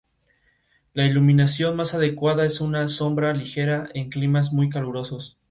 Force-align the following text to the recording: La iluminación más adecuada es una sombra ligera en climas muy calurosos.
La 0.95 1.05
iluminación 1.05 1.75
más 1.75 1.93
adecuada 1.93 2.43
es 2.47 2.59
una 2.59 2.87
sombra 2.87 3.33
ligera 3.35 3.87
en 3.93 4.09
climas 4.09 4.51
muy 4.51 4.67
calurosos. 4.67 5.37